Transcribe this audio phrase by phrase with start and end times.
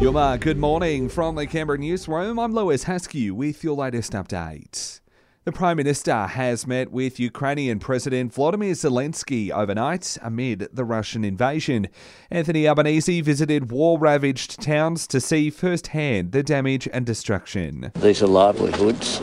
[0.00, 2.38] Yuma, good morning from the Canberra newsroom.
[2.38, 5.00] I'm Lewis Haskew with your latest update.
[5.44, 11.88] The Prime Minister has met with Ukrainian President Volodymyr Zelensky overnight amid the Russian invasion.
[12.30, 17.90] Anthony Albanese visited war ravaged towns to see firsthand the damage and destruction.
[17.96, 19.20] These are livelihoods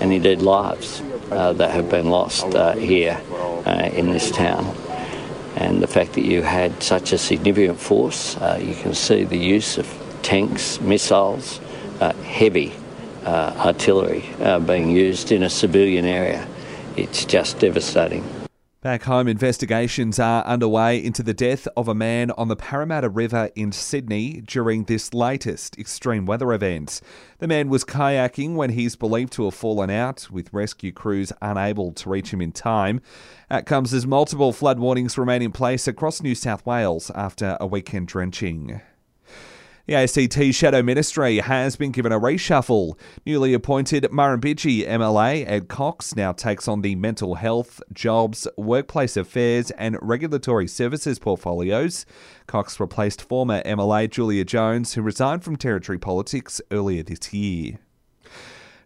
[0.00, 1.02] and indeed lives
[1.32, 3.20] uh, that have been lost uh, here
[3.66, 4.64] uh, in this town.
[5.56, 9.38] And the fact that you had such a significant force, uh, you can see the
[9.38, 9.86] use of
[10.22, 11.60] tanks, missiles,
[12.00, 12.74] uh, heavy
[13.24, 16.46] uh, artillery uh, being used in a civilian area.
[16.96, 18.45] It's just devastating.
[18.82, 23.50] Back home, investigations are underway into the death of a man on the Parramatta River
[23.56, 27.00] in Sydney during this latest extreme weather event.
[27.38, 31.92] The man was kayaking when he's believed to have fallen out, with rescue crews unable
[31.92, 33.00] to reach him in time.
[33.48, 37.66] That comes as multiple flood warnings remain in place across New South Wales after a
[37.66, 38.82] weekend drenching.
[39.86, 42.98] The ACT Shadow Ministry has been given a reshuffle.
[43.24, 49.70] Newly appointed Murrumbidgee MLA Ed Cox now takes on the mental health, jobs, workplace affairs,
[49.72, 52.04] and regulatory services portfolios.
[52.48, 57.78] Cox replaced former MLA Julia Jones, who resigned from Territory politics earlier this year.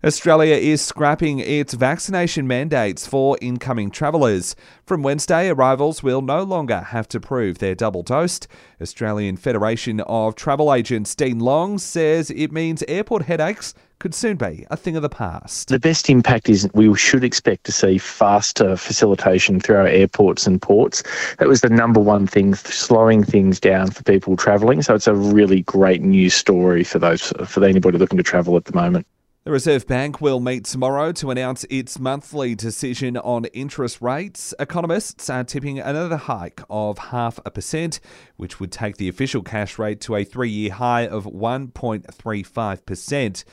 [0.03, 4.57] Australia is scrapping its vaccination mandates for incoming travellers.
[4.87, 8.49] From Wednesday, arrivals will no longer have to prove they're double dosed.
[8.81, 14.65] Australian Federation of Travel Agents Dean Long says it means airport headaches could soon be
[14.71, 15.69] a thing of the past.
[15.69, 20.63] The best impact is we should expect to see faster facilitation through our airports and
[20.63, 21.03] ports.
[21.37, 24.81] That was the number one thing, slowing things down for people travelling.
[24.81, 28.65] So it's a really great news story for those for anybody looking to travel at
[28.65, 29.07] the moment.
[29.51, 34.55] The Reserve Bank will meet tomorrow to announce its monthly decision on interest rates.
[34.61, 37.99] Economists are tipping another hike of half a percent,
[38.37, 43.45] which would take the official cash rate to a three year high of 1.35%.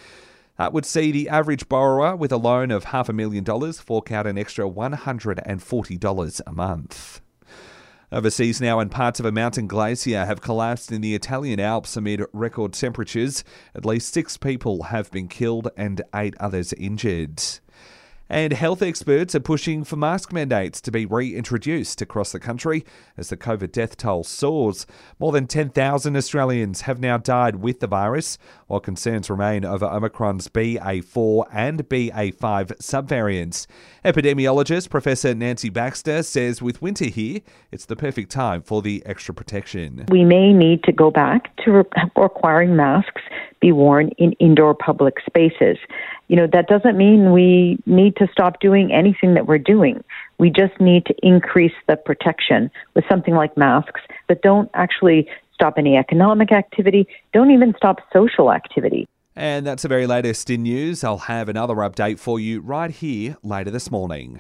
[0.60, 4.12] That would see the average borrower with a loan of half a million dollars fork
[4.12, 7.22] out an extra $140 a month.
[8.10, 12.24] Overseas now, and parts of a mountain glacier have collapsed in the Italian Alps amid
[12.32, 13.44] record temperatures.
[13.76, 17.44] At least six people have been killed and eight others injured.
[18.30, 22.84] And health experts are pushing for mask mandates to be reintroduced across the country
[23.16, 24.86] as the COVID death toll soars.
[25.18, 30.50] More than 10,000 Australians have now died with the virus, while concerns remain over Omicron's
[30.50, 32.38] BA4 and BA5
[32.78, 33.66] subvariants.
[34.04, 37.40] Epidemiologist Professor Nancy Baxter says with winter here,
[37.72, 40.06] it's the perfect time for the extra protection.
[40.10, 41.84] We may need to go back to
[42.16, 43.22] requiring masks
[43.60, 45.78] be worn in indoor public spaces.
[46.28, 50.04] You know, that doesn't mean we need to stop doing anything that we're doing.
[50.38, 55.76] We just need to increase the protection with something like masks, but don't actually stop
[55.78, 59.08] any economic activity, don't even stop social activity.
[59.36, 61.04] And that's the very latest in news.
[61.04, 64.36] I'll have another update for you right here later this morning.